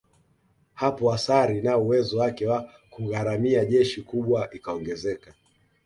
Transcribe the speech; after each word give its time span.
Hapo 0.73 1.13
athari 1.13 1.61
na 1.61 1.77
uwezo 1.77 2.17
wake 2.19 2.47
wa 2.47 2.69
kugharamia 2.89 3.65
jeshi 3.65 4.01
kubwa 4.01 4.49
ikaongezeka 4.53 5.33